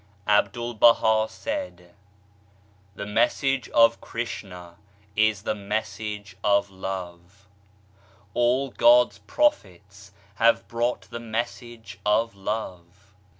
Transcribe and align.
Abdul 0.25 0.73
Baha 0.73 1.29
said: 1.31 1.93
The 2.95 3.05
Message 3.05 3.69
of 3.69 4.01
Krishna 4.01 4.77
is 5.15 5.43
the 5.43 5.53
message 5.53 6.35
of 6.43 6.71
Love. 6.71 7.47
All 8.33 8.71
God's 8.71 9.19
prophets 9.19 10.11
have 10.37 10.67
brought 10.67 11.01
the 11.01 11.19
message 11.19 11.99
of 12.03 12.33
Love. 12.33 13.13